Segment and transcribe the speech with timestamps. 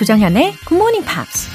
[0.00, 1.46] 조정현의 Good Morning Pops.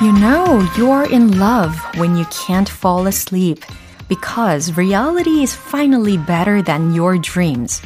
[0.00, 3.64] You know you're in love when you can't fall asleep
[4.08, 7.82] because reality is finally better than your dreams.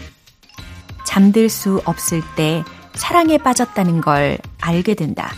[1.07, 5.33] 잠들 수 없을 때 사랑에 빠졌다는 걸 알게 된다.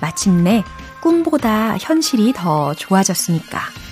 [0.00, 0.62] 마침내
[1.00, 3.87] 꿈보다 현실이 더 좋아졌으니까.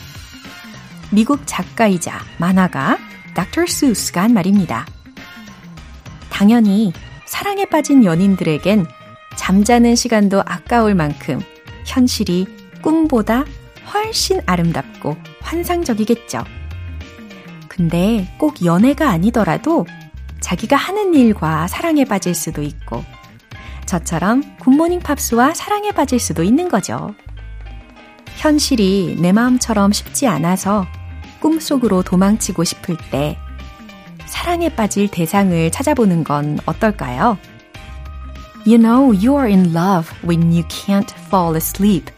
[1.10, 2.98] 미국 작가이자 만화가
[3.34, 4.86] 닥터 수스가 한 말입니다.
[6.30, 6.92] 당연히
[7.26, 8.86] 사랑에 빠진 연인들에겐
[9.36, 11.40] 잠자는 시간도 아까울 만큼
[11.86, 12.46] 현실이
[12.82, 13.44] 꿈보다
[13.92, 16.44] 훨씬 아름답고 환상적이겠죠.
[17.68, 19.86] 근데 꼭 연애가 아니더라도
[20.40, 23.04] 자기가 하는 일과 사랑에 빠질 수도 있고
[23.84, 27.14] 저처럼 굿모닝 팝스와 사랑에 빠질 수도 있는 거죠.
[28.36, 30.86] 현실이 내 마음처럼 쉽지 않아서
[31.40, 33.38] 꿈속으로 도망치고 싶을 때
[34.26, 37.38] 사랑에 빠질 대상을 찾아보는 건 어떨까요?
[38.66, 42.10] You know you are in love when you can't fall asleep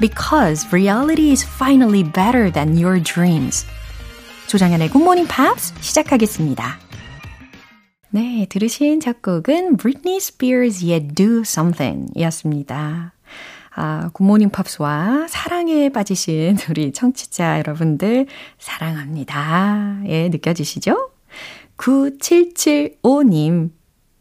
[0.00, 3.66] because reality is finally better than your dreams.
[4.48, 6.78] 조정현의 굿모닝 팝스 시작하겠습니다.
[8.10, 13.12] 네, 들으신 첫 곡은 Britney Spears의 Do Something 이었습니다.
[13.74, 18.26] 아, 굿모닝 팝스와 사랑에 빠지신 우리 청취자 여러분들
[18.58, 20.00] 사랑합니다.
[20.06, 21.10] 예, 느껴지시죠?
[21.76, 23.70] 9775님.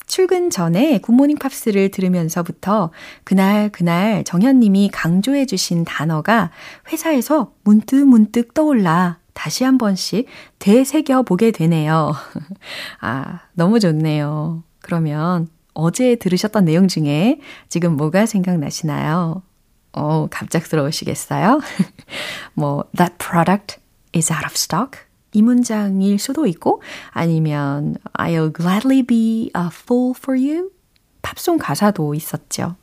[0.05, 2.91] 출근 전에 굿모닝 팝스를 들으면서부터
[3.23, 6.49] 그날 그날 정현님이 강조해 주신 단어가
[6.91, 10.25] 회사에서 문득 문득 떠올라 다시 한 번씩
[10.57, 12.13] 되새겨 보게 되네요.
[13.01, 14.63] 아, 너무 좋네요.
[14.81, 15.47] 그러면
[15.79, 19.41] 어제 들으셨던 내용 중에 지금 뭐가 생각나시나요?
[19.93, 21.61] 어, 갑작스러우시겠어요?
[22.53, 23.77] 뭐, that product
[24.15, 24.99] is out of stock?
[25.31, 26.81] 이 문장일 수도 있고,
[27.11, 30.71] 아니면 I'll gladly be a fool for you?
[31.21, 32.75] 팝송 가사도 있었죠.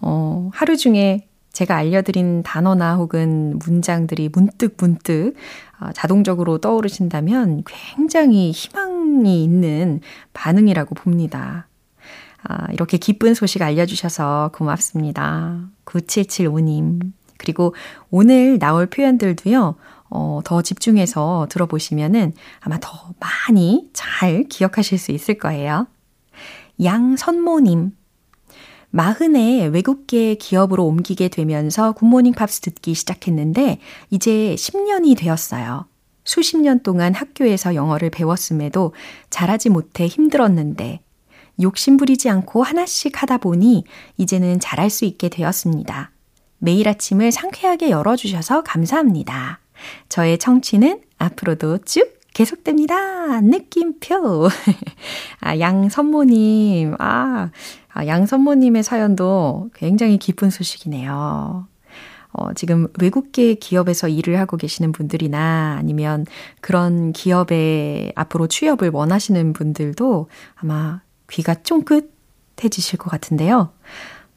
[0.00, 5.34] 어, 하루 중에 제가 알려드린 단어나 혹은 문장들이 문득 문득
[5.94, 10.00] 자동적으로 떠오르신다면 굉장히 희망이 있는
[10.32, 11.68] 반응이라고 봅니다.
[12.44, 15.68] 아, 이렇게 기쁜 소식 알려주셔서 고맙습니다.
[15.84, 17.12] 9775님.
[17.38, 17.74] 그리고
[18.10, 19.76] 오늘 나올 표현들도요,
[20.10, 25.86] 어, 더 집중해서 들어보시면은 아마 더 많이 잘 기억하실 수 있을 거예요.
[26.82, 27.92] 양선모님.
[28.90, 33.78] 마흔에 외국계 기업으로 옮기게 되면서 굿모닝 팝스 듣기 시작했는데
[34.10, 35.86] 이제 10년이 되었어요.
[36.24, 38.94] 수십 년 동안 학교에서 영어를 배웠음에도
[39.30, 41.00] 잘하지 못해 힘들었는데
[41.60, 43.84] 욕심부리지 않고 하나씩 하다 보니
[44.16, 46.10] 이제는 잘할 수 있게 되었습니다.
[46.58, 49.60] 매일 아침을 상쾌하게 열어주셔서 감사합니다.
[50.08, 53.40] 저의 청취는 앞으로도 쭉 계속됩니다.
[53.40, 54.48] 느낌표.
[55.40, 56.94] 아, 양선모님.
[56.98, 57.50] 아,
[57.92, 61.66] 아, 양선모님의 사연도 굉장히 기쁜 소식이네요.
[62.34, 66.24] 어, 지금 외국계 기업에서 일을 하고 계시는 분들이나 아니면
[66.62, 71.02] 그런 기업에 앞으로 취업을 원하시는 분들도 아마
[71.32, 73.72] 귀가 쫑긋해지실 것 같은데요.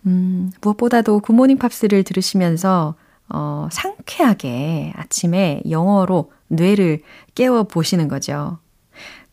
[0.06, 2.96] 음, 무엇보다도 굿모닝 팝스를 들으시면서
[3.28, 7.02] 어, 상쾌하게 아침에 영어로 뇌를
[7.34, 8.60] 깨워 보시는 거죠.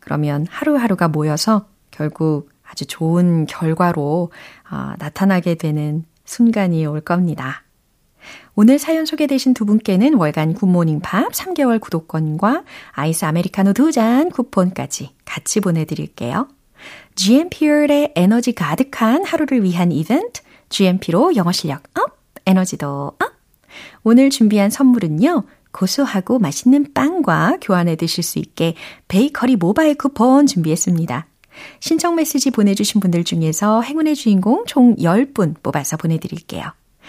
[0.00, 4.33] 그러면 하루하루가 모여서 결국 아주 좋은 결과로
[4.71, 7.62] 어, 나타나게 되는 순간이 올 겁니다.
[8.55, 15.15] 오늘 사연 소개되신 두 분께는 월간 굿모닝 팝스 3개월 구독권과 아이스 아메리카노 두 잔 쿠폰까지
[15.25, 16.49] 같이 보내드릴게요.
[17.15, 23.32] GMP의 에너지 가득한 하루를 위한 이벤트, GMP로 영어 실력 up, 에너지도 up!
[24.03, 28.75] 오늘 준비한 선물은요, 고소하고 맛있는 빵과 교환해 드실 수 있게
[29.09, 31.27] 베이커리 모바일 쿠폰 준비했습니다.
[31.81, 36.73] 신청 메시지 보내주신 분들 중에서 행운의 주인공 총 10분 뽑아서 보내드릴게요.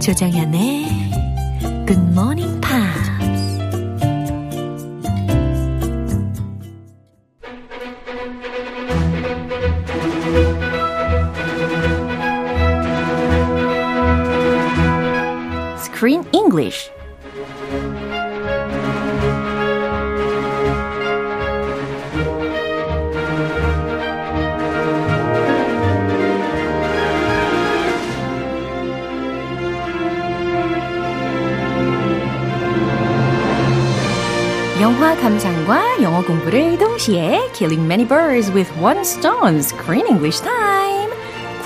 [0.00, 0.86] 조장현의
[1.86, 3.10] Good Morning Pops.
[15.84, 16.90] Screen English.
[34.80, 41.12] 영화 감상과 영어 공부를 동시에 Killing Many Birds with One Stone Screen English Time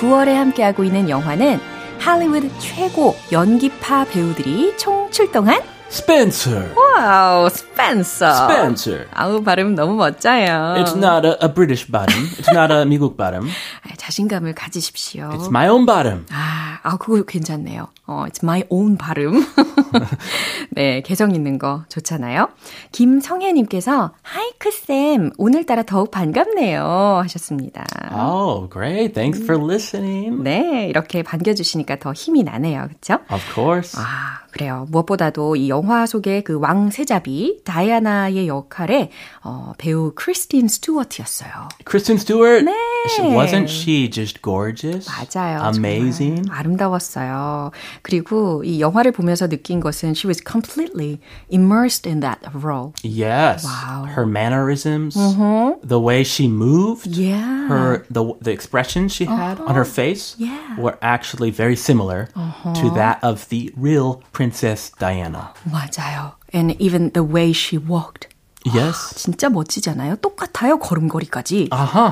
[0.00, 1.60] 9월에 함께하고 있는 영화는
[2.00, 5.62] 할리우드 최고 연기파 배우들이 총 출동한
[5.94, 6.74] Spencer.
[6.74, 8.50] Wow, 스펜서.
[8.50, 9.06] Spencer.
[9.12, 10.74] 아우, 발음 너무 멋져요.
[10.78, 12.20] It's not a, a British 발음.
[12.36, 13.14] It's not a 미국.
[13.20, 15.30] 아, 자신감을 가지십시오.
[15.34, 16.26] It's my own 발음.
[16.32, 16.53] 아,
[16.86, 17.88] 아, 그거 괜찮네요.
[18.06, 19.42] 어, it's my own 발음.
[20.70, 22.50] 네, 개성 있는 거 좋잖아요.
[22.92, 27.20] 김성혜님께서, 하이크쌤, 오늘따라 더욱 반갑네요.
[27.22, 27.84] 하셨습니다.
[28.14, 29.14] Oh, great.
[29.14, 30.42] Thanks for listening.
[30.42, 32.88] 네, 이렇게 반겨주시니까 더 힘이 나네요.
[32.88, 33.14] 그쵸?
[33.32, 33.98] Of course.
[33.98, 34.86] 아, 그래요.
[34.90, 39.10] 무엇보다도 이 영화 속의 그 왕세자비, 다이아나의 역할에,
[39.42, 41.50] 어, 배우 크리스틴 스튜어트였어요.
[41.88, 42.62] Kristen Stewart.
[42.66, 42.74] 네.
[43.15, 45.07] She- Wasn't she just gorgeous?
[45.07, 45.63] 맞아요.
[45.73, 46.43] Amazing.
[46.43, 47.71] 정말 아름다웠어요.
[48.01, 51.19] 그리고 이 영화를 보면서 느낀 것은 she was completely
[51.49, 52.93] immersed in that role.
[53.01, 53.63] Yes.
[53.65, 54.05] Wow.
[54.05, 57.67] Her mannerisms, the way she moved, Yeah.
[57.69, 60.45] her the the expressions she had on her face Uh-huh.
[60.45, 60.59] Yeah.
[60.75, 60.81] Uh-huh.
[60.83, 62.27] were actually very similar
[62.75, 65.53] to that of the real Princess Diana.
[65.65, 66.33] 맞아요.
[66.51, 68.27] And even the way she walked.
[68.65, 69.15] Yes.
[69.15, 70.17] 진짜 멋지잖아요.
[70.17, 70.79] 똑같아요.
[70.79, 71.69] 걸음걸이까지.
[71.71, 72.11] Uh-huh.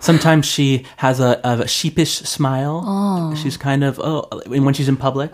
[0.00, 3.32] Sometimes she has a, a sheepish smile.
[3.34, 5.32] She's kind of oh, when she's in public.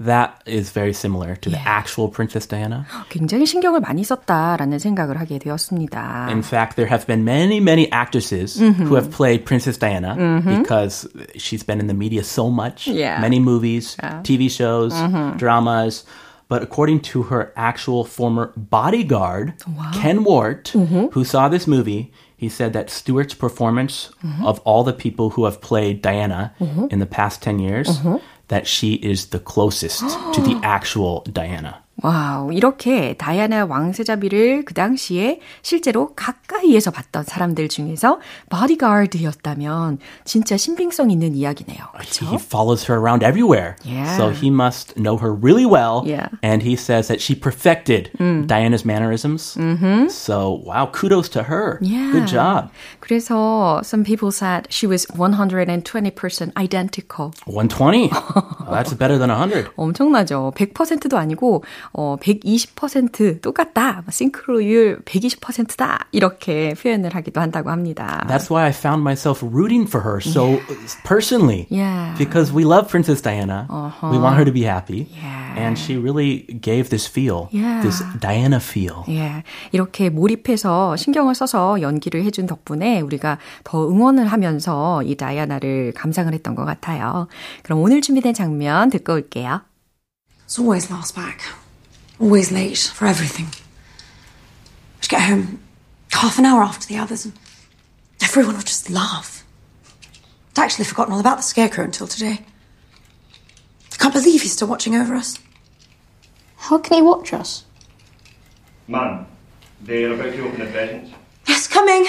[0.00, 1.68] That is very similar to the Yeah.
[1.68, 2.86] actual Princess Diana.
[3.10, 6.28] 굉장히 신경을 많이 썼다라는 생각을 하게 되었습니다.
[6.30, 10.16] In fact, there have been many, many actresses who have played Princess Diana
[10.48, 11.06] because
[11.36, 12.88] she's been in the media so much.
[12.88, 13.20] Yeah.
[13.20, 14.94] Many movies, TV shows,
[15.36, 16.04] dramas.
[16.47, 19.55] But according to her actual former bodyguard,
[19.93, 21.07] Ken Wart, mm-hmm.
[21.07, 24.45] who saw this movie, he said that Stewart's performance mm-hmm.
[24.45, 26.87] of all the people who have played Diana mm-hmm.
[26.91, 27.99] in the past 10 years,
[28.49, 31.81] that she is the closest to the actual Diana.
[32.03, 38.19] 와우, 이렇게 다이아나 왕세자비를 그 당시에 실제로 가까이에서 봤던 사람들 중에서
[38.49, 41.77] 바디가드였다면 진짜 신빙성 있는 이야기네요.
[41.93, 42.25] 그렇죠?
[42.25, 43.77] He follows her around everywhere.
[43.85, 44.17] Yeah.
[44.17, 46.03] So he must know her really well.
[46.05, 46.27] Yeah.
[46.43, 49.55] And he says that she perfected Diana's mannerisms.
[49.55, 50.09] Mm-hmm.
[50.09, 51.79] So, wow, kudos to her.
[51.81, 52.11] Yeah.
[52.11, 52.71] Good job.
[53.04, 57.30] 그래서 some people said she was 120% identical.
[57.46, 58.10] 120.
[58.12, 59.70] Oh, that's better than 100.
[59.76, 60.52] 엄청나죠.
[60.56, 64.02] 100%도 아니고 어 120% 똑같다.
[64.10, 66.06] 싱크로율 120%다.
[66.12, 68.24] 이렇게 표현을 하기도 한다고 합니다.
[68.28, 70.60] That's why I found myself rooting for her so
[71.04, 71.66] personally.
[71.70, 72.14] Yeah.
[72.18, 73.66] Because we love Princess Diana.
[74.02, 75.08] We want her to be happy.
[75.12, 75.38] Yeah.
[75.56, 77.82] And she really gave this feel, Yeah.
[77.82, 79.02] this Diana feel.
[79.08, 79.42] 예,
[79.72, 86.55] 이렇게 몰입해서 신경을 써서 연기를 해준 덕분에 우리가 더 응원을 하면서 이 다이아나를 감상을 했던
[86.55, 87.27] 것 같아요.
[87.63, 89.61] 그럼 오늘 준비된 장면 듣고 올게요.
[90.45, 91.39] It's always last back.
[92.19, 93.49] Always late for everything.
[95.01, 95.59] I'd get home
[96.11, 97.33] half an hour after the others and
[98.23, 99.43] everyone would just laugh.
[100.57, 102.45] I'd actually forgotten all about the scarecrow until today.
[103.91, 105.39] I can't believe he's still watching over us.
[106.57, 107.65] How can he watch us?
[108.87, 109.25] Mum,
[109.81, 111.11] they're about to open the presents.
[111.47, 112.05] Yes, coming.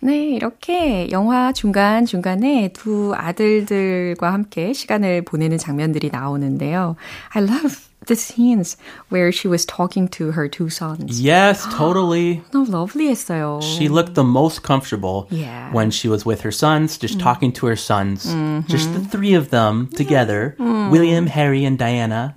[0.00, 6.96] 네, 이렇게 영화 중간중간에 두 아들들과 함께 시간을 보내는 장면들이 나오는데요.
[7.34, 7.76] I love
[8.07, 8.77] the scenes
[9.09, 11.21] where she was talking to her two sons.
[11.21, 12.41] Yes, totally.
[12.51, 13.61] 너무 러블리했어요.
[13.61, 15.69] She looked the most comfortable Yeah.
[15.71, 18.25] when she was with her sons, just talking to her sons,
[18.67, 20.55] just the three of them together
[20.89, 22.33] William, Harry, and Diana.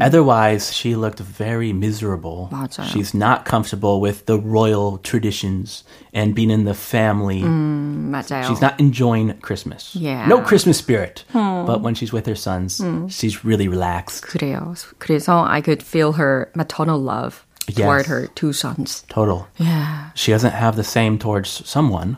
[0.00, 2.48] Otherwise, she looked very miserable.
[2.52, 2.86] 맞아요.
[2.86, 5.82] She's not comfortable with the royal traditions
[6.14, 7.42] and being in the family.
[7.42, 8.46] 맞아요.
[8.46, 9.90] She's not enjoying Christmas.
[9.94, 10.26] Yeah.
[10.26, 11.24] No Christmas spirit.
[11.34, 14.22] But when she's with her sons, she's really relaxed.
[14.24, 14.72] 그래요.
[14.99, 18.07] 그래서 I could feel her maternal love toward Yes.
[18.09, 19.03] her two sons.
[19.09, 19.47] Total.
[19.57, 20.11] Yeah.
[20.13, 22.17] She doesn't have the same towards someone.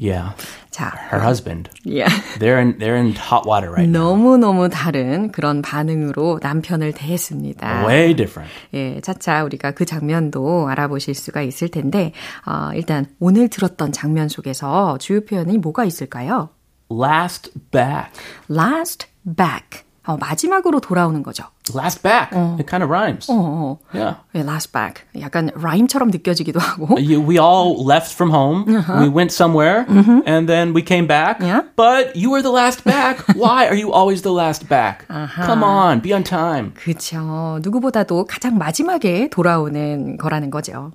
[0.00, 0.32] Yeah.
[0.72, 1.70] 자, Her husband.
[1.84, 2.10] yeah.
[2.40, 4.14] They're in they're in hot water right now.
[4.14, 7.86] 너무너무 다른 그런 반응으로 남편을 대했습니다.
[7.86, 8.52] Way different.
[8.74, 12.12] 예, 차차 우리가 그 장면도 알아보실 수가 있을 텐데,
[12.44, 16.50] 어, 일단 오늘 들었던 장면 속에서 주요 표현이 뭐가 있을까요?
[16.90, 18.10] Last back.
[18.50, 19.84] last back.
[20.07, 21.45] 어, 마지막으로 돌아오는 거죠.
[21.73, 22.35] Last back.
[22.59, 23.27] It kind of rhymes.
[23.31, 24.17] 어, Yeah.
[24.35, 25.03] 예, last back.
[25.17, 26.97] 약간 라임처럼 느껴지기도 하고.
[26.99, 28.65] You, we all left from home.
[28.99, 29.85] We went somewhere,
[30.27, 31.39] and then we came back.
[31.39, 31.61] Yeah.
[31.77, 33.23] But you were the last back.
[33.37, 35.07] Why are you always the last back?
[35.07, 36.73] Come on, be on time.
[36.75, 37.59] 그쵸.
[37.63, 40.91] 누구보다도 가장 마지막에 돌아오는 거라는 거죠.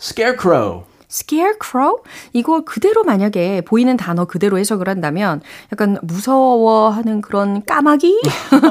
[0.00, 0.84] Scarecrow.
[1.09, 2.03] Scarecrow?
[2.33, 8.21] 이거 그대로 만약에 보이는 단어 그대로 해석을 한다면 약간 무서워하는 그런 까마귀?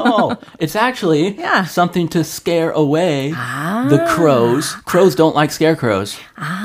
[0.05, 1.65] oh, it's actually Yeah.
[1.67, 3.31] something to scare away
[3.89, 4.75] the crows.
[4.85, 6.17] Crows don't like scarecrows.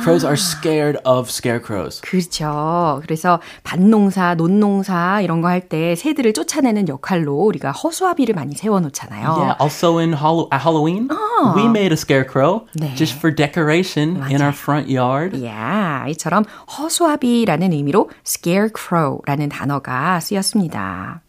[0.02, 2.00] Crows are scared of scarecrows.
[2.02, 3.00] 그렇죠.
[3.02, 9.28] 그래서 밭농사, 논농사 이런 거 할 때 새들을 쫓아내는 역할로 우리가 허수아비를 많이 세워놓잖아요.
[9.31, 11.09] Yeah, also in Hall- Halloween,
[11.57, 12.95] we made a scarecrow 네.
[12.97, 15.45] just for decoration in our front yard.
[15.45, 16.45] 야, 이처럼
[16.78, 21.21] 허수아비라는 의미로 scarecrow라는 단어가 쓰였습니다.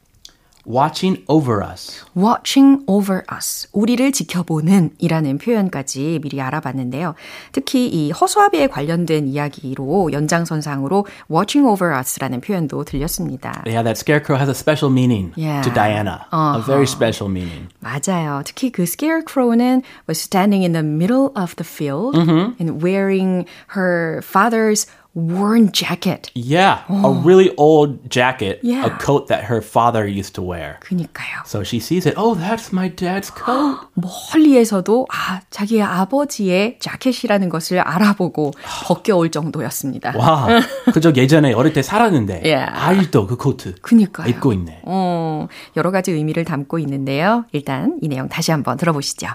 [0.67, 2.03] Watching over us.
[2.17, 7.13] watching over us, 우리를 지켜보는 이라는 표현까지 미리 알아봤는데요.
[7.51, 13.62] 특히 이 허수아비에 관련된 이야기로 연장선상으로 watching over us라는 표현도 들렸습니다.
[13.65, 15.62] Yeah, that scarecrow has a special meaning Yeah.
[15.62, 16.25] to Diana.
[16.31, 17.67] A very special meaning.
[17.79, 18.41] 맞아요.
[18.43, 23.45] 특히 그 scarecrow는 was standing in the middle of the field and wearing
[23.77, 26.30] her father's worn jacket.
[26.37, 28.87] Yeah, a really old jacket, Yeah.
[28.87, 30.78] a coat that her father used to wear.
[30.87, 31.42] 그니까요.
[31.46, 32.14] So she sees it.
[32.16, 33.88] Oh, that's my dad's coat.
[33.96, 38.52] 멀리에서도 아, 자기의 아버지의 자켓이라는 것을 알아보고
[38.87, 40.12] 벗겨올 정도였습니다.
[40.16, 40.46] 와,
[40.94, 42.70] 그저 예전에 어릴 때 살았는데 Yeah.
[42.72, 44.28] 아직도 그 코트 그니까요.
[44.28, 44.82] 입고 있네.
[44.84, 47.46] 어, 여러 가지 의미를 담고 있는데요.
[47.50, 49.26] 일단 이 내용 다시 한번 들어보시죠.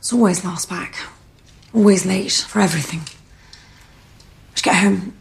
[0.00, 0.92] It's always last back.
[1.74, 3.04] Always late for everything.
[4.56, 5.14] I'd get home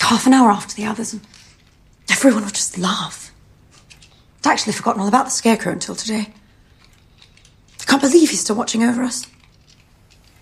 [0.00, 1.22] half an hour after the others and
[2.10, 3.32] everyone would just laugh.
[4.44, 6.32] I'd actually forgotten all about the scarecrow until today.
[7.80, 9.26] I can't believe he's still watching over us.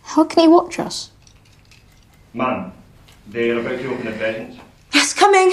[0.03, 1.11] How can he watch us?
[2.35, 2.73] Man,
[3.27, 4.59] they're about to open the presents.
[4.95, 5.53] Yes, coming.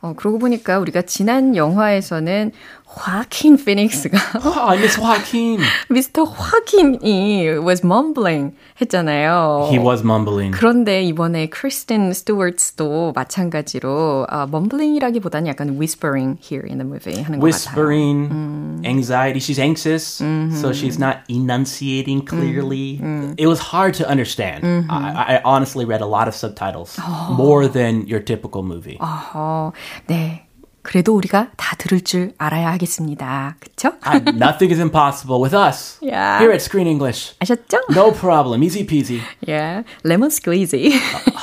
[0.00, 2.50] 어, 그러고 보니까 우리가 지난 영화에서는
[2.96, 5.60] 화킨 피닉스가 Oh, I miss Joaquin.
[5.88, 9.68] 미스터 화킨이 was mumbling 했잖아요.
[9.70, 10.54] He was mumbling.
[10.54, 17.46] 그런데 이번에 크리스틴 스튜어트도 마찬가지로 아, mumbling이라기보다는 약간 whispering here in the movie 하는 것
[17.46, 17.48] 같아요.
[17.48, 19.40] Whispering, anxiety.
[19.40, 20.20] She's anxious,
[20.60, 23.00] so she's not enunciating clearly.
[23.38, 24.64] It was hard to understand.
[24.90, 26.98] I, I honestly read a lot of subtitles,
[27.30, 28.98] more than your typical movie.
[29.00, 29.72] 어허,
[30.08, 30.45] 네.
[30.87, 33.57] 그래도 우리가 다 들을 줄 알아야 하겠습니다.
[33.59, 33.91] 그쵸?
[34.03, 36.39] I- nothing is impossible with us Yeah.
[36.39, 37.35] here at Screen English.
[37.41, 37.79] 아셨죠?
[37.91, 39.19] No problem, easy peasy.
[39.49, 40.93] 예, 레몬 스퀴지.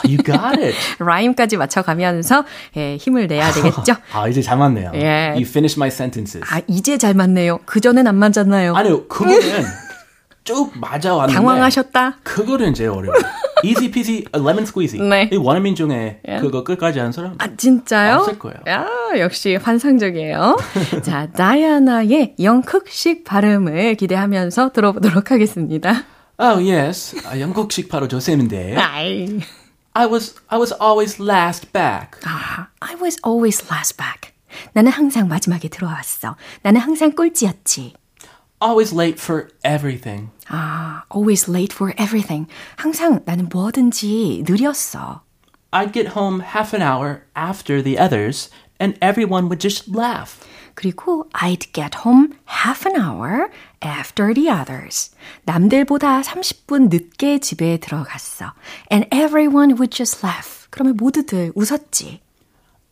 [0.05, 0.75] You got it.
[0.99, 2.45] 라임까지 맞춰가면서
[2.79, 3.97] 예, 힘을 내야 되겠죠?
[4.15, 4.93] 아 이제 잘 맞네요.
[4.95, 5.35] Yeah.
[5.37, 6.41] You finished my sentences.
[6.51, 7.59] 아, 이제 잘 맞네요.
[7.67, 8.75] 그전엔 안 맞았나요?
[8.75, 9.39] 아니요, 그거는
[10.45, 12.19] 쭉 맞아왔는데 당황하셨다?
[12.23, 13.21] 그거는 제일 어려워요.
[13.65, 15.01] Easy peasy, lemon squeezy.
[15.09, 15.31] 네.
[15.33, 18.17] 이 원어민 중에 그거 끝까지 하는 사람 아, 진짜요?
[18.17, 18.59] 없을 거예요.
[18.69, 18.87] 야,
[19.19, 20.57] 역시 환상적이에요.
[21.03, 26.05] 자, 다이아나의 영국식 발음을 기대하면서 들어보도록 하겠습니다.
[26.39, 28.77] Oh yes, 아, 영국식 바로 조쌤인데.
[28.77, 29.41] 아이.
[29.95, 32.21] I was I was always last back.
[32.27, 34.33] 아, I was always last back.
[34.75, 36.37] 나는 항상 마지막에 들어왔어.
[36.63, 37.95] 나는 항상 꼴찌였지.
[38.64, 40.32] Always late for everything.
[40.48, 42.48] 아, always late for everything.
[42.76, 45.22] 항상 나는 뭐든지 느렸어.
[45.72, 48.50] I'd get home half an hour after the others,
[48.80, 50.40] and everyone would just laugh.
[50.76, 53.50] 그리고 I'd get home half an hour
[53.82, 55.12] after the others.
[55.46, 58.54] 남들보다 30분 늦게 집에 들어갔어.
[58.92, 60.68] And everyone would just laugh.
[60.70, 62.22] 그러면 모두들 웃었지.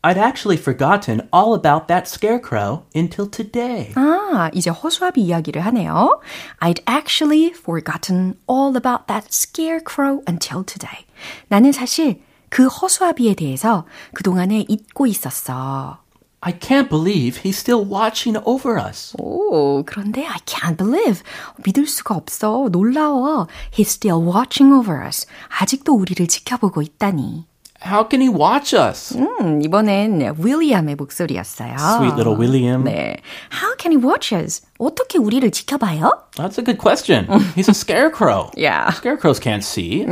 [0.04, 3.92] I'd actually forgotten all about that scarecrow until today.
[3.96, 6.22] 아, 이제 허수아비 이야기를 하네요.
[6.62, 11.06] I'd actually forgotten all about that scarecrow until today.
[11.50, 15.98] 나는 사실 그 허수아비에 대해서 그동안에 잊고 있었어.
[16.40, 19.14] I can't believe he's still watching over us.
[19.20, 21.24] 오, 그런데 I can't believe.
[21.66, 22.70] 믿을 수가 없어.
[22.72, 23.48] 놀라워.
[23.74, 25.26] He's still watching over us.
[25.60, 27.48] 아직도 우리를 지켜보고 있다니.
[27.82, 29.16] How can he watch us?
[29.16, 31.76] 음, 이번엔 윌리엄의 목소리였어요.
[31.78, 32.84] Sweet little William.
[32.84, 33.18] 네.
[33.52, 34.62] How can he watch us?
[34.80, 36.12] 어떻게 우리를 지켜봐요?
[36.36, 37.28] That's a good question.
[37.56, 38.50] He's a scarecrow.
[38.58, 38.90] Yeah.
[38.92, 40.06] Scarecrows can't see.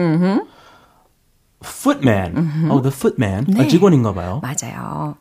[1.63, 2.69] Footman.
[2.69, 3.45] Oh, the footman.
[3.49, 3.67] 아, 네.
[3.67, 4.41] 직원인가 봐요.
[4.43, 5.17] 맞아요.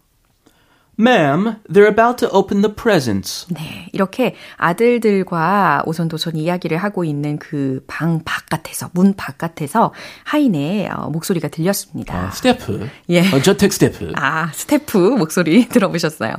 [0.99, 3.45] Ma'am, they're about to open the presents.
[3.49, 9.93] 네, 이렇게 아들들과 오손도손 이야기를 하고 있는 그 방 바깥에서, 문 바깥에서
[10.25, 12.27] 하인의 어, 목소리가 들렸습니다.
[12.27, 12.89] 아, 스태프.
[13.09, 13.21] 예.
[13.33, 14.11] 어, 저택 스태프.
[14.15, 16.33] 아, 스태프 목소리 들어보셨어요.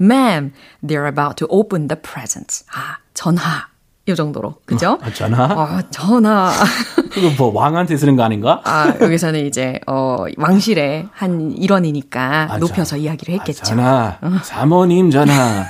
[0.00, 0.52] Ma'am,
[0.84, 2.64] they're about to open the presents.
[2.72, 3.68] 아, 전화.
[4.08, 4.54] 이 정도로.
[4.64, 4.98] 그죠?
[5.02, 5.44] 아, 전화?
[5.46, 6.52] 어, 전화.
[7.10, 8.60] 그거 뭐 왕한테 쓰는 거 아닌가?
[8.64, 13.64] 아, 여기서는 이제, 어, 왕실의 한 일원이니까 아, 높여서 전- 이야기를 아, 했겠죠.
[13.64, 14.18] 전화.
[14.44, 15.64] 사모님 전화.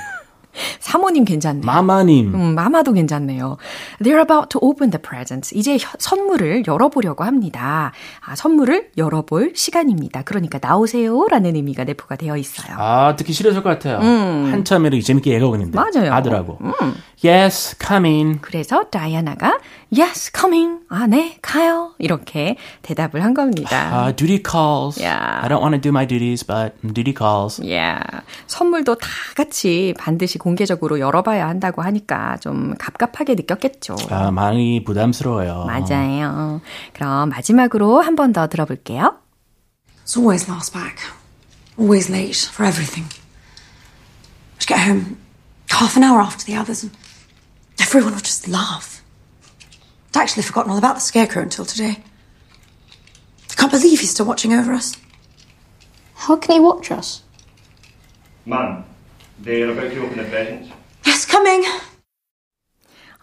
[0.79, 1.65] 사모님 괜찮네요.
[1.65, 2.33] 마마님.
[2.33, 3.57] 음, 마마도 괜찮네요.
[4.01, 5.55] They're about to open the presents.
[5.55, 7.91] 이제 선물을 열어보려고 합니다.
[8.25, 10.23] 아, 선물을 열어볼 시간입니다.
[10.23, 11.27] 그러니까 나오세요.
[11.29, 12.75] 라는 의미가 내포가 되어 있어요.
[12.79, 13.99] 아, 듣기 싫었을 것 같아요.
[13.99, 14.51] 음.
[14.51, 15.77] 한참 이렇게 재밌게 얘기하고 있는데.
[15.77, 16.13] 맞아요.
[16.13, 16.57] 아들하고.
[16.61, 16.73] 음.
[17.25, 18.39] Yes, coming.
[18.41, 19.57] 그래서 다이아나가
[19.89, 20.79] Yes, coming.
[20.89, 21.93] 아, 네, 가요.
[21.97, 24.03] 이렇게 대답을 한 겁니다.
[24.03, 25.01] Uh, duty calls.
[25.01, 25.41] Yeah.
[25.41, 27.61] I don't want to do my duties, but duty calls.
[27.63, 28.03] Yeah.
[28.47, 33.97] 선물도 다 같이 반드시 공개적으로 열어봐야 한다고 하니까 좀 갑갑하게 느꼈겠죠.
[34.09, 35.65] 아, 많이 부담스러워요.
[35.65, 36.61] 맞아요.
[36.93, 39.17] 그럼 마지막으로 한 번 더 들어볼게요.
[40.05, 40.95] It's always last back.
[41.77, 43.09] Always late for everything.
[44.59, 45.17] I'd get home
[45.69, 46.95] half an hour after the others and
[47.81, 49.03] everyone would just laugh.
[50.15, 51.99] I'd actually forgotten all about the scarecrow until today.
[53.51, 54.95] I can't believe he's still watching over us.
[56.15, 57.21] How can he watch us?
[58.45, 58.83] Ma'am,
[59.39, 60.69] they're about to open the presents.
[61.05, 61.65] Yes, coming.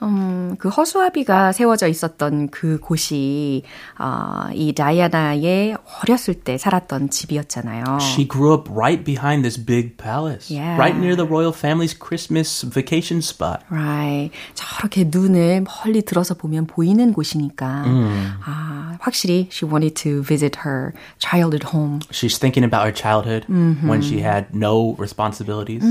[0.03, 3.63] 음, 그 허수아비가 세워져 있었던 그 곳이
[3.99, 7.85] 어, 이 다이아나의 어렸을 때 살았던 집이었잖아요.
[8.01, 10.51] She grew up right behind this big palace.
[10.51, 10.77] Yeah.
[10.77, 13.61] Right near the royal family's Christmas vacation spot.
[13.71, 14.31] Right.
[14.55, 18.33] 저렇게 눈을 멀리 들어서 보면 보이는 곳이니까 음.
[18.45, 22.01] 아, 확실히 she wanted to visit her childhood home.
[22.11, 25.83] She's thinking about her childhood when she had no responsibilities,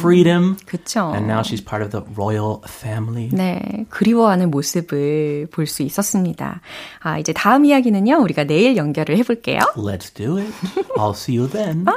[0.00, 0.56] freedom.
[0.66, 1.12] 그쵸.
[1.14, 3.30] And now she's part of the royal family.
[3.32, 3.51] 네,
[3.88, 6.60] 그리워하는 모습을 볼 수 있었습니다.
[7.00, 9.60] 아, 이제 다음 이야기는요, 우리가 내일 연결을 해볼게요.
[9.76, 10.52] Let's do it.
[10.96, 11.84] I'll see you then.
[11.86, 11.94] Bye!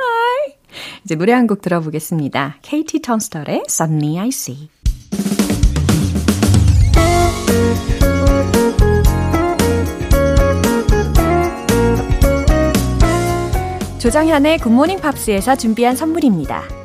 [1.03, 2.57] 이제 노래 한 곡 들어보겠습니다.
[2.61, 4.69] KT 턴스털의 Suddenly I See.
[13.99, 16.84] 조정현의 굿모닝 팝스에서 준비한 선물입니다.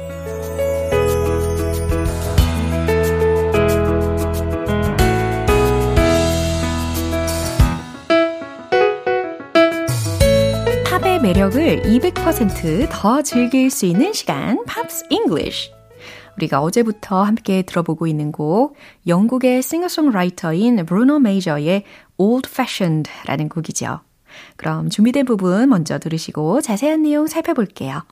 [11.31, 15.71] 매력을 200%더 즐길 수 있는 시간, Pops English.
[16.35, 18.75] 우리가 어제부터 함께 들어보고 있는 곡,
[19.07, 21.85] 영국의 싱어송라이터인 브루노 메이저의
[22.17, 24.01] Old Fashioned라는 곡이죠.
[24.57, 28.03] 그럼 준비된 부분 먼저 들으시고 자세한 내용 살펴볼게요.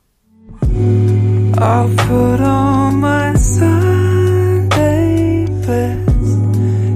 [1.57, 6.39] I'll put on my Sunday best.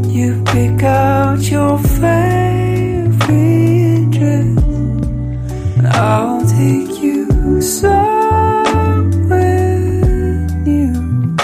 [0.07, 2.42] You pick out your favorite
[5.93, 7.99] I'll take you somewhere
[10.63, 11.35] new.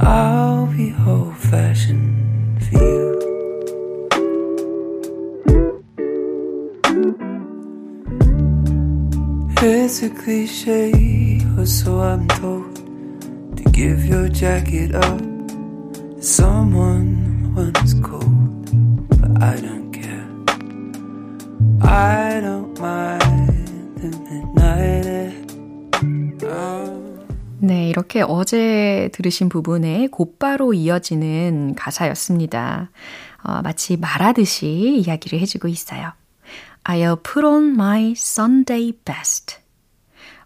[0.00, 3.00] I'll be old fashioned for you.
[9.62, 12.76] It's a cliche, or so I'm told,
[13.56, 18.64] to give your jacket up to someone once cold.
[19.20, 20.28] But I don't care.
[21.82, 22.69] I don't
[28.00, 32.90] 이렇게 어제 들으신 부분에 곧바로 이어지는 가사였습니다.
[33.42, 36.12] 어, 마치 말하듯이 이야기를 해주고 있어요.
[36.84, 39.58] I'll put on my Sunday best.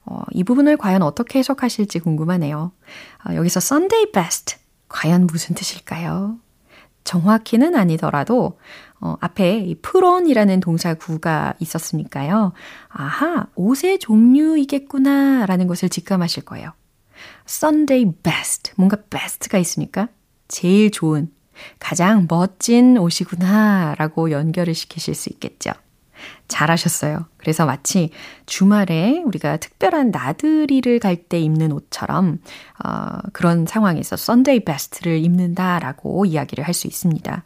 [0.05, 2.73] 어, 이 부분을 과연 어떻게 해석하실지 궁금하네요.
[3.29, 4.57] 어, 여기서 Sunday best,
[4.89, 6.37] 과연 무슨 뜻일까요?
[7.05, 8.59] 정확히는 아니더라도
[9.01, 12.53] 어, 앞에 이 put on이라는 동사구가 있었으니까요.
[12.89, 16.73] 아하, 옷의 종류이겠구나 라는 것을 직감하실 거예요.
[17.47, 20.09] Sunday best, 뭔가 best가 있으니까
[20.49, 21.31] 제일 좋은,
[21.79, 25.71] 가장 멋진 옷이구나 라고 연결을 시키실 수 있겠죠.
[26.49, 27.27] 잘하셨어요.
[27.37, 28.11] 그래서 마치
[28.47, 32.39] 주말에 우리가 특별한 나들이를 갈 때 입는 옷처럼
[32.85, 37.45] 어, 그런 상황에서 Sunday best를 입는다라고 이야기를 할 수 있습니다.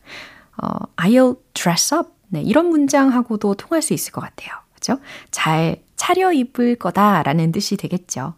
[0.63, 2.11] 어, I'll dress up.
[2.29, 4.53] 네, 이런 문장하고도 통할 수 있을 것 같아요.
[4.75, 4.99] 그죠?
[5.31, 8.35] 잘 차려입을 거다라는 뜻이 되겠죠.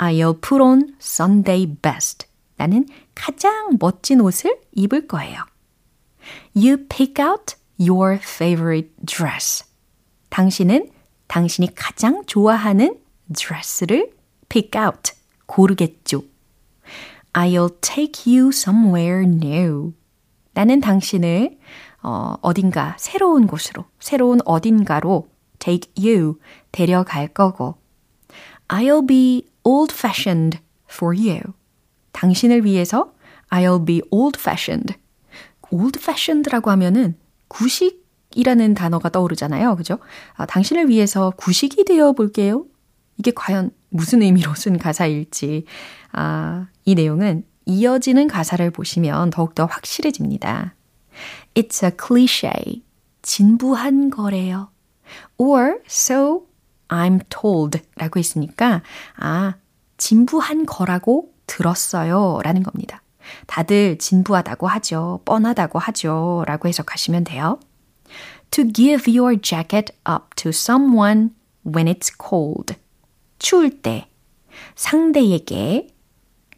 [0.00, 2.26] I'll put on Sunday best.
[2.56, 5.44] 나는 가장 멋진 옷을 입을 거예요.
[6.54, 9.64] You pick out your favorite dress.
[10.30, 10.90] 당신은
[11.26, 12.98] 당신이 가장 좋아하는
[13.34, 14.12] 드레스를
[14.48, 15.12] pick out,
[15.46, 16.22] 고르겠죠.
[17.32, 19.92] I'll take you somewhere new.
[20.52, 21.58] 나는 당신을
[22.02, 26.38] 어, 어딘가 새로운 곳으로, 새로운 어딘가로 take you
[26.72, 27.76] 데려갈 거고
[28.68, 30.58] I'll be old-fashioned
[30.90, 31.40] for you.
[32.12, 33.12] 당신을 위해서
[33.50, 34.94] I'll be old-fashioned.
[35.70, 37.16] old-fashioned라고 하면은
[37.48, 39.76] 구식이라는 단어가 떠오르잖아요.
[39.76, 39.98] 그죠?
[40.34, 42.66] 아, 당신을 위해서 구식이 되어 볼게요.
[43.16, 45.64] 이게 과연 무슨 의미로 쓴 가사일지.
[46.12, 50.74] 아, 이 내용은 이어지는 가사를 보시면 더욱더 확실해집니다.
[51.54, 52.82] It's a cliche.
[53.22, 54.70] 진부한 거래요.
[55.36, 56.46] Or so
[56.90, 58.82] I'm told 라고 했으니까,
[59.16, 59.54] 아,
[59.96, 62.40] 진부한 거라고 들었어요.
[62.42, 63.02] 라는 겁니다.
[63.46, 65.20] 다들 진부하다고 하죠.
[65.24, 66.44] 뻔하다고 하죠.
[66.46, 67.60] 라고 해석하시면 돼요.
[68.50, 71.30] To give your jacket up to someone
[71.64, 72.74] when it's cold.
[73.38, 74.08] 추울 때
[74.74, 75.88] 상대에게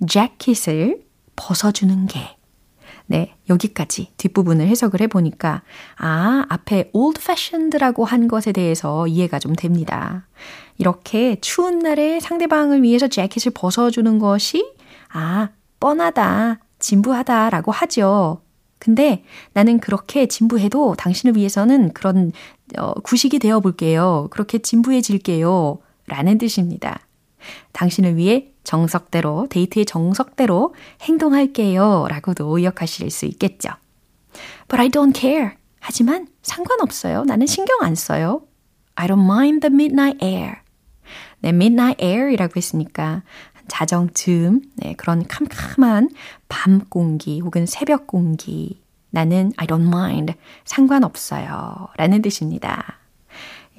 [0.08, 1.02] 재킷을
[1.36, 2.36] 벗어주는 게.
[3.06, 5.62] 네, 여기까지 뒷부분을 해석을 해보니까,
[5.96, 10.26] 아, 앞에 old fashioned라고 한 것에 대해서 이해가 좀 됩니다.
[10.78, 14.74] 이렇게 추운 날에 상대방을 위해서 재킷을 벗어주는 것이,
[15.12, 18.40] 아, 뻔하다, 진부하다라고 하죠.
[18.78, 22.32] 근데 나는 그렇게 진부해도 당신을 위해서는 그런
[22.76, 24.26] 어, 구식이 되어 볼게요.
[24.30, 25.78] 그렇게 진부해질게요.
[26.06, 27.00] 라는 뜻입니다.
[27.72, 32.06] 당신을 위해 정석대로, 데이트의 정석대로 행동할게요.
[32.08, 33.70] 라고도 의역하실 수 있겠죠.
[34.68, 35.50] But I don't care.
[35.80, 37.24] 하지만 상관없어요.
[37.24, 38.42] 나는 신경 안 써요.
[38.94, 40.56] I don't mind the midnight air.
[41.40, 43.22] 네, midnight air이라고 했으니까
[43.68, 46.10] 자정 즈음, 네, 그런 캄캄한
[46.48, 48.80] 밤 공기 혹은 새벽 공기.
[49.10, 50.34] 나는 I don't mind.
[50.64, 51.88] 상관없어요.
[51.96, 52.98] 라는 뜻입니다.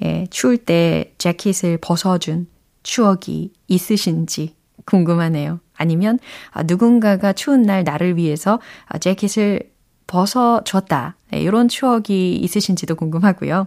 [0.02, 2.46] 예, 추울 때 재킷을 벗어준
[2.84, 5.58] 추억이 있으신지 궁금하네요.
[5.76, 6.20] 아니면
[6.52, 9.72] 아, 누군가가 추운 날 나를 위해서 아, 재킷을
[10.06, 11.16] 벗어줬다.
[11.32, 13.66] 네, 이런 추억이 있으신지도 궁금하고요.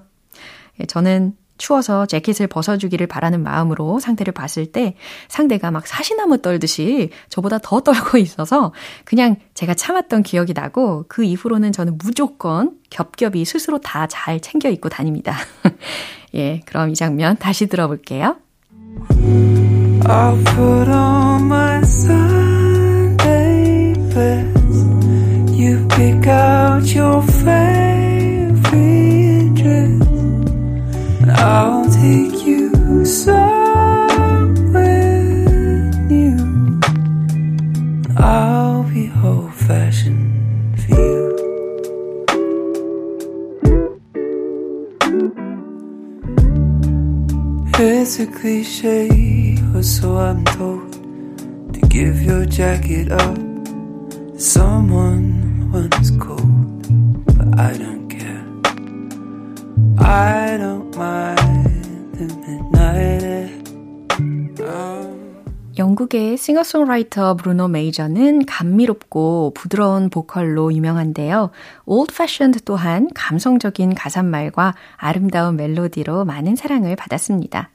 [0.79, 4.93] 예, 저는 추워서 재킷을 벗어주기를 바라는 마음으로 상대를 봤을 때
[5.27, 8.71] 상대가 막 사시나무 떨듯이 저보다 더 떨고 있어서
[9.03, 14.89] 그냥 제가 참았던 기억이 나고 그 이후로는 저는 무조건 겹겹이 스스로 다 잘 챙겨 입고
[14.89, 15.35] 다닙니다.
[16.35, 18.37] 예, 그럼 이 장면 다시 들어볼게요.
[20.05, 23.35] I'll put on my Sunday
[24.13, 24.87] best.
[25.59, 28.43] You pick out your favorite
[29.55, 30.01] dress.
[31.39, 33.56] I'll take you somewhere
[47.79, 50.93] It's a cliche, or so I'm told,
[51.73, 56.81] to give your jacket up to someone once cold.
[57.37, 58.43] But I don't care.
[59.99, 63.46] I don't mind the midnight air.
[65.97, 71.49] 영국의 싱어송라이터 브루노 메이저는 감미롭고 부드러운 보컬로 유명한데요.
[71.85, 77.71] Old Fashioned 또한 감성적인 가사말과 아름다운 멜로디로 많은 사랑을 받았습니다.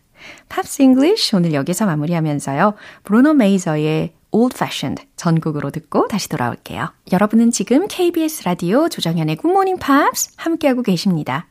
[0.48, 2.74] Pops English 오늘 여기서 마무리하면서요.
[3.02, 6.92] 브루노 메이저의 Old Fashioned 전곡으로 듣고 다시 돌아올게요.
[7.12, 11.48] 여러분은 지금 KBS 라디오 조정현의 Good Morning Pops 함께하고 계십니다.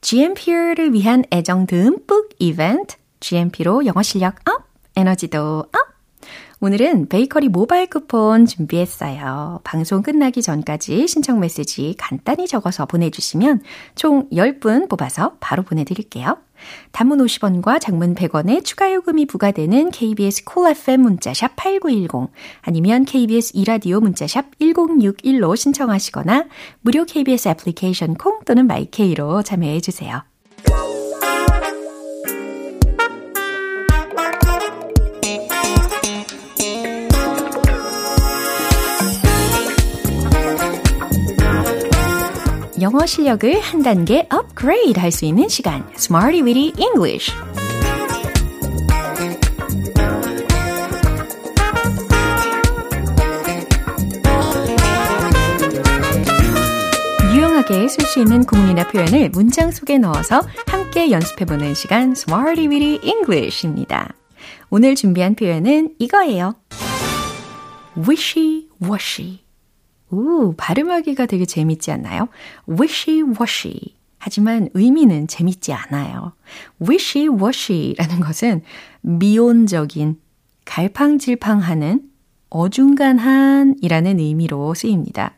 [0.00, 4.64] GMP를 위한 애정 듬뿍 이벤트 GMP로 영어 실력 up!
[4.96, 5.97] 에너지도 up!
[6.60, 9.60] 오늘은 베이커리 모바일 쿠폰 준비했어요.
[9.62, 13.62] 방송 끝나기 전까지 신청 메시지 간단히 적어서 보내주시면
[13.94, 16.36] 총 10분 뽑아서 바로 보내드릴게요.
[16.90, 24.00] 단문 50원과 장문 100원의 추가 요금이 부과되는 KBS Cool FM 문자샵 8910 아니면 KBS 이라디오
[24.00, 26.46] 문자샵 1061로 신청하시거나
[26.80, 30.24] 무료 KBS 애플리케이션 콩 또는 마이케이로 참여해 주세요.
[42.88, 47.30] 영어 실력을 한 단계 업그레이드 할 수 있는 시간 Smarty Weedy English
[57.34, 64.14] 유용하게 쓸 수 있는 구문이나 표현을 문장 속에 넣어서 함께 연습해보는 시간 Smarty Weedy English입니다.
[64.70, 66.54] 오늘 준비한 표현은 이거예요.
[67.98, 69.47] wishy-washy
[70.10, 72.28] 오, 발음하기가 되게 재밌지 않나요?
[72.68, 73.94] wishy-washy.
[74.18, 76.32] 하지만 의미는 재밌지 않아요.
[76.80, 78.62] wishy-washy라는 것은
[79.02, 80.18] 미온적인,
[80.64, 82.02] 갈팡질팡하는,
[82.50, 85.34] 어중간한이라는 의미로 쓰입니다.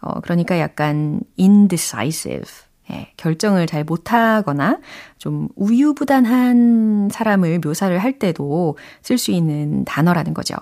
[0.00, 2.50] 어, 그러니까 약간 indecisive.
[2.90, 4.80] 예, 결정을 잘 못하거나
[5.16, 10.56] 좀 우유부단한 사람을 묘사를 할 때도 쓸 수 있는 단어라는 거죠.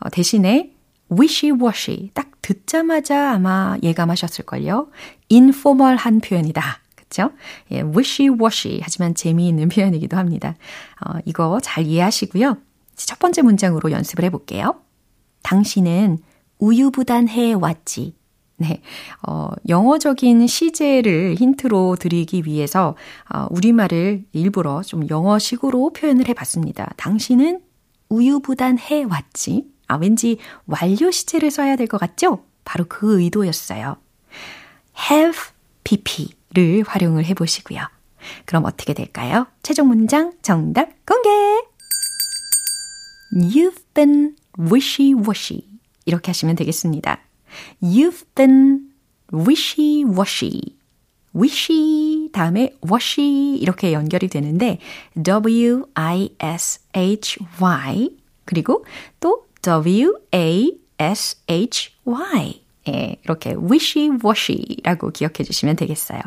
[0.00, 0.72] 어, 대신에
[1.10, 4.88] wishy-washy 딱 듣자마자 아마 예감하셨을걸요.
[5.28, 6.62] 인포멀한 표현이다.
[6.94, 7.30] 그쵸?
[7.70, 10.56] 예, wishy-washy 하지만 재미있는 표현이기도 합니다.
[11.04, 12.58] 어, 이거 잘 이해하시고요.
[12.96, 14.80] 첫 번째 문장으로 연습을 해볼게요.
[15.42, 16.18] 당신은
[16.58, 18.14] 우유부단해 왔지.
[18.56, 18.82] 네.
[19.26, 22.96] 어, 영어적인 시제를 힌트로 드리기 위해서
[23.32, 26.92] 어, 우리말을 일부러 좀 영어식으로 표현을 해봤습니다.
[26.96, 27.60] 당신은
[28.08, 29.64] 우유부단해 왔지.
[29.88, 32.44] 아, 왠지 완료 시제를 써야 될 것 같죠?
[32.64, 33.96] 바로 그 의도였어요.
[35.10, 35.38] have
[35.84, 37.80] pp를 활용을 해 보시고요.
[38.44, 39.46] 그럼 어떻게 될까요?
[39.62, 41.28] 최종 문장 정답 공개!
[43.32, 45.62] You've been wishy-washy.
[46.04, 47.20] 이렇게 하시면 되겠습니다.
[47.82, 48.90] You've been
[49.32, 50.74] wishy-washy.
[51.36, 54.78] wishy 다음에 washy 이렇게 연결이 되는데
[55.22, 58.10] W-I-S-H-Y
[58.44, 58.84] 그리고
[59.20, 60.78] 또 W-A-S-H-Y
[62.88, 66.20] 예, 이렇게 wishy-washy라고 기억해 주시면 되겠어요.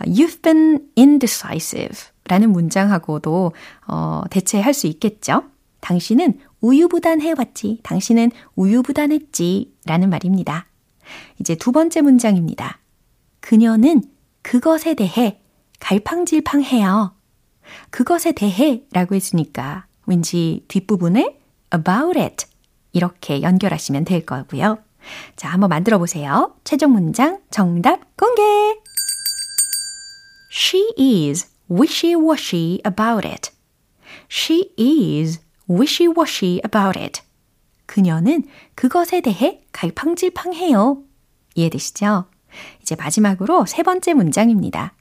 [0.00, 3.52] You've been indecisive 라는 문장하고도
[3.88, 5.44] 어, 대체할 수 있겠죠?
[5.80, 7.80] 당신은 우유부단해왔지.
[7.82, 9.74] 당신은 우유부단했지.
[9.86, 10.66] 라는 말입니다.
[11.40, 12.78] 이제 두 번째 문장입니다.
[13.40, 14.02] 그녀는
[14.42, 15.40] 그것에 대해
[15.80, 17.14] 갈팡질팡해요.
[17.90, 21.40] 그것에 대해 라고 했으니까 왠지 뒷부분에
[21.74, 22.46] about it
[22.92, 24.78] 이렇게 연결하시면 될 거고요.
[25.36, 26.54] 자, 한번 만들어 보세요.
[26.64, 28.42] 최종 문장 정답 공개!
[30.52, 33.50] She is wishy-washy about it.
[34.30, 37.22] She is wishy-washy about it.
[37.86, 41.02] 그녀는 그것에 대해 갈팡질팡해요.
[41.54, 42.26] 이해되시죠?
[42.82, 44.94] 이제 마지막으로 세 번째 문장입니다.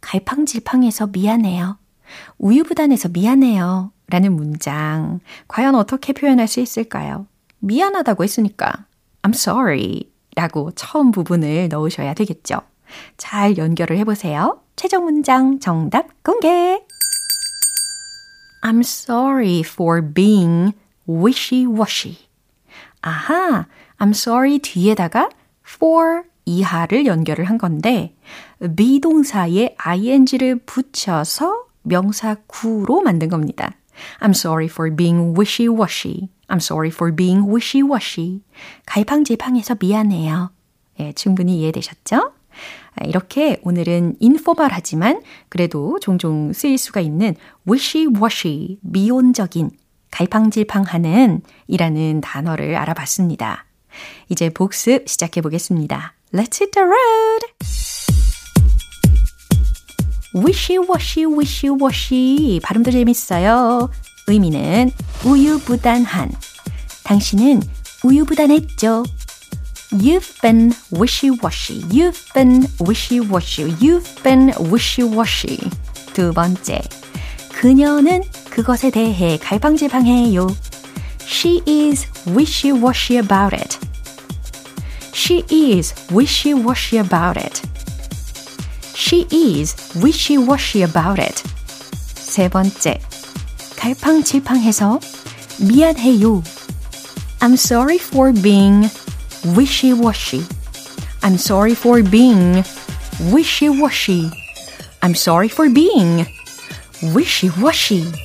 [0.00, 1.78] 갈팡질팡해서 미안해요.
[2.38, 3.92] 우유부단해서 미안해요.
[4.08, 5.20] 라는 문장.
[5.48, 7.26] 과연 어떻게 표현할 수 있을까요?
[7.58, 8.86] 미안하다고 했으니까
[9.22, 12.60] I'm sorry 라고 처음 부분을 넣으셔야 되겠죠.
[13.16, 14.60] 잘 연결을 해보세요.
[14.76, 16.80] 최종 문장 정답 공개!
[18.62, 20.72] I'm sorry for being
[21.08, 22.16] wishy-washy.
[23.00, 23.66] 아하,
[23.98, 25.30] I'm sorry 뒤에다가
[25.66, 28.14] for 이하를 연결을 한 건데
[28.76, 33.72] 비동사에 ing를 붙여서 명사 구로 만든 겁니다.
[34.20, 36.28] I'm sorry for being wishy-washy.
[36.48, 38.42] I'm sorry for being wishy-washy.
[38.86, 40.50] 갈팡질팡해서 미안해요.
[41.00, 42.32] 예, 충분히 이해되셨죠?
[43.04, 47.34] 이렇게 오늘은 인포멀하지만 그래도 종종 쓰일 수가 있는
[47.68, 49.70] wishy-washy, 미온적인,
[50.10, 53.66] 갈팡질팡하는 이라는 단어를 알아봤습니다.
[54.28, 56.14] 이제 복습 시작해 보겠습니다.
[56.32, 57.95] Let's hit the road!
[60.36, 62.60] Wishy-washy, wishy-washy.
[62.62, 63.90] 발음도 재밌어요.
[64.26, 64.92] 의미는
[65.24, 66.30] 우유부단한.
[67.04, 67.62] 당신은
[68.04, 69.04] 우유부단했죠.
[69.92, 71.82] You've been wishy-washy.
[71.88, 73.74] You've been wishy-washy.
[73.80, 75.70] You've been wishy-washy.
[76.12, 76.82] 두 번째.
[77.52, 80.48] 그녀는 그것에 대해 갈팡질팡해요.
[81.24, 83.78] She is wishy-washy about it.
[85.14, 87.62] She is wishy-washy about it.
[88.95, 91.43] She is wishy-washy about it.
[92.15, 92.99] 세 번째.
[93.75, 94.99] 갈팡질팡해서
[95.59, 96.43] 미안해요.
[97.39, 98.89] I'm sorry for being
[99.55, 100.45] wishy-washy.
[101.23, 102.63] I'm sorry for being
[103.31, 104.29] wishy-washy.
[105.01, 106.27] I'm sorry for being
[107.13, 108.24] wishy-washy.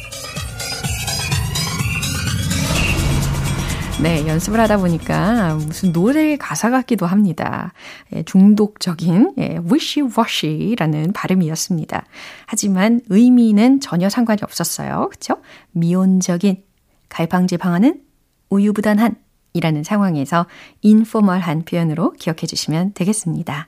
[4.02, 7.72] 네, 연습을 하다 보니까 무슨 노래 가사 같기도 합니다.
[8.16, 12.04] 예, 중독적인 예, wishy-washy라는 발음이었습니다.
[12.48, 15.10] 하지만 의미는 전혀 상관이 없었어요.
[15.12, 15.38] 그쵸?
[15.74, 16.64] 미온적인,
[17.10, 18.02] 갈팡질팡하는,
[18.50, 19.16] 우유부단한
[19.54, 20.48] 이라는 상황에서
[20.82, 23.68] 인포멀한 표현으로 기억해 주시면 되겠습니다.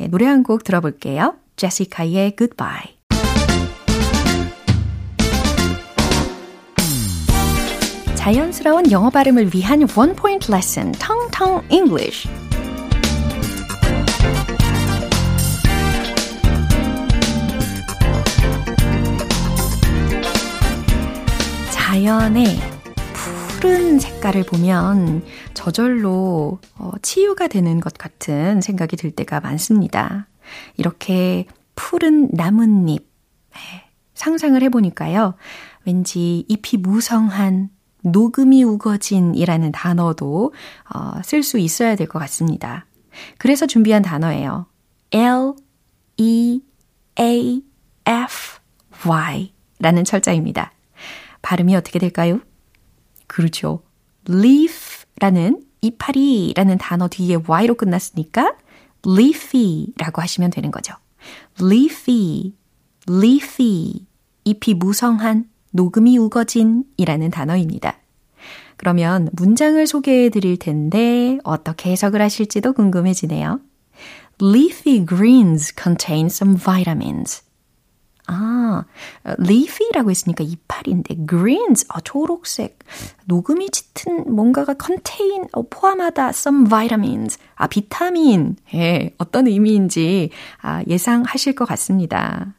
[0.00, 1.36] 예, 노래 한 곡 들어볼게요.
[1.54, 3.01] 제시카의 Goodbye.
[8.22, 12.28] 자연스러운 영어 발음을 위한 원 포인트 레슨, 텅텅 English.
[21.72, 22.46] 자연의
[23.12, 30.28] 푸른 색깔을 보면 저절로 어, 치유가 되는 것 같은 생각이 들 때가 많습니다.
[30.76, 33.04] 이렇게 푸른 나뭇잎
[33.52, 33.58] 네,
[34.14, 35.34] 상상을 해보니까요.
[35.84, 37.70] 왠지 잎이 무성한
[38.02, 40.52] 녹음이 우거진이라는 단어도
[40.94, 42.86] 어, 쓸 수 있어야 될 것 같습니다.
[43.38, 44.66] 그래서 준비한 단어예요.
[45.12, 45.54] L,
[46.16, 46.60] E,
[47.18, 47.62] A,
[48.06, 48.58] F,
[49.06, 50.72] Y 라는 철자입니다.
[51.42, 52.40] 발음이 어떻게 될까요?
[53.26, 53.82] 그렇죠.
[54.28, 58.54] leaf 라는 이파리 라는 단어 뒤에 Y로 끝났으니까
[59.06, 60.94] leafy 라고 하시면 되는 거죠.
[61.60, 62.54] leafy,
[63.08, 64.06] leafy,
[64.44, 67.98] 잎이 무성한, 녹음이 우거진 이라는 단어입니다.
[68.76, 73.60] 그러면 문장을 소개해 드릴 텐데 어떻게 해석을 하실지도 궁금해지네요.
[74.40, 77.42] Leafy greens contain some vitamins.
[78.26, 78.84] 아,
[79.24, 82.78] leafy라고 했으니까 이파리인데 greens, 아, 초록색,
[83.26, 90.30] 녹음이 짙은 뭔가가 contain, 어, 포함하다 some vitamins, 아, 비타민, 예, 어떤 의미인지
[90.60, 92.54] 아, 예상하실 것 같습니다.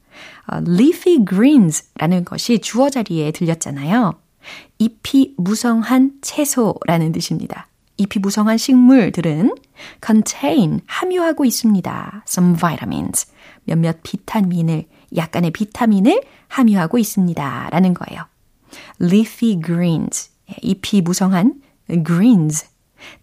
[0.46, 4.14] 아, leafy greens라는 것이 주어 자리에 들렸잖아요.
[4.80, 7.68] 잎이 무성한 채소라는 뜻입니다.
[7.98, 9.56] 잎이 무성한 식물들은
[10.06, 12.24] contain, 함유하고 있습니다.
[12.28, 13.28] some vitamins,
[13.66, 17.70] 몇몇 비타민을 약간의 비타민을 함유하고 있습니다.
[17.72, 18.26] 라는 거예요.
[19.02, 21.62] leafy greens, 잎이 무성한
[22.06, 22.66] greens,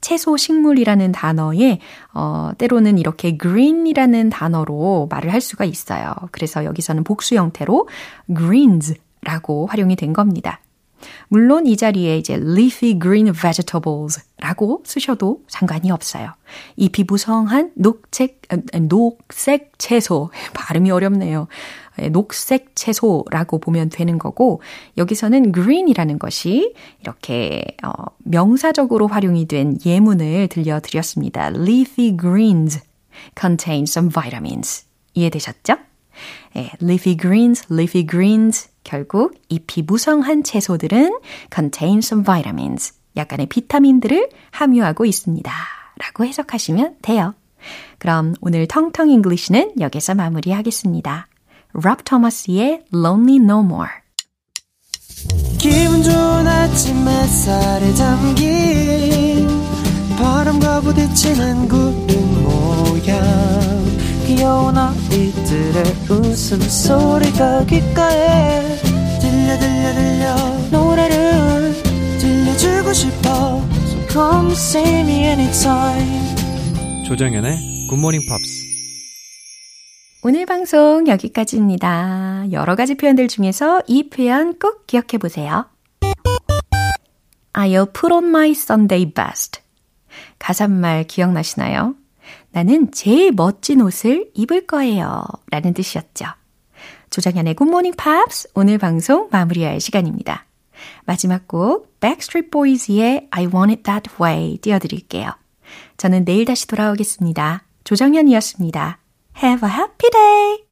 [0.00, 1.78] 채소 식물이라는 단어에
[2.14, 6.14] 어, 때로는 이렇게 green이라는 단어로 말을 할 수가 있어요.
[6.32, 7.88] 그래서 여기서는 복수 형태로
[8.34, 10.60] greens라고 활용이 된 겁니다.
[11.28, 16.32] 물론 이 자리에 이제 leafy green vegetables 라고 쓰셔도 상관이 없어요.
[16.76, 18.42] 잎이 무성한 녹색,
[18.88, 20.30] 녹색 채소.
[20.54, 21.46] 발음이 어렵네요.
[22.10, 24.62] 녹색 채소라고 보면 되는 거고,
[24.96, 31.48] 여기서는 green이라는 것이 이렇게, 어, 명사적으로 활용이 된 예문을 들려드렸습니다.
[31.48, 32.80] leafy greens
[33.38, 34.86] contain some vitamins.
[35.12, 35.76] 이해되셨죠?
[36.56, 38.69] 예, leafy greens, leafy greens.
[38.84, 41.18] 결국 잎이 무성한 채소들은
[41.54, 42.94] contain some vitamins.
[43.16, 45.52] 약간의 비타민들을 함유하고 있습니다.
[45.98, 47.34] 라고 해석하시면 돼요.
[47.98, 51.28] 그럼 오늘 텅텅 English는 여기서 마무리하겠습니다.
[51.74, 53.90] 랍 토머스의 Lonely No More.
[55.58, 59.46] 기분 좋은 아침 햇살에 담긴
[60.16, 63.99] 바람과 부딪히는 구름 모양
[64.30, 68.76] 귀여운 아이들의 웃음소리가 귓가에
[69.20, 70.36] 들려 들려 들려
[70.70, 71.74] 노래를
[72.20, 78.70] 들려주고 싶어 So come see me anytime 조정연의 굿모닝 팝스
[80.22, 82.44] 오늘 방송 여기까지입니다.
[82.52, 85.66] 여러 가지 표현들 중에서 이 표현 꼭 기억해 보세요.
[87.52, 89.60] I'll put on my Sunday best.
[90.38, 91.96] 가사말 기억나시나요?
[92.52, 95.22] 나는 제일 멋진 옷을 입을 거예요.
[95.50, 96.26] 라는 뜻이었죠.
[97.10, 100.46] 조장현의 굿모닝 팝스 오늘 방송 마무리할 시간입니다.
[101.04, 105.30] 마지막 곡 Backstreet Boys의 I Want It That Way 띄워드릴게요.
[105.96, 107.64] 저는 내일 다시 돌아오겠습니다.
[107.84, 108.98] 조정현이었습니다.
[109.42, 110.64] Have a happy day!